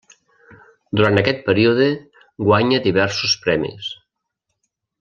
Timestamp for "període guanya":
1.49-2.81